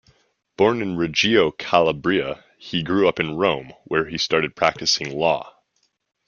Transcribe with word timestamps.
Born 0.57 0.81
in 0.81 0.97
Reggio 0.97 1.51
Calabria, 1.51 2.43
he 2.57 2.81
grew 2.81 3.07
up 3.07 3.19
in 3.19 3.37
Rome, 3.37 3.71
where 3.85 4.05
he 4.09 4.17
started 4.17 4.55
practicing 4.55 5.15
law. 5.15 5.55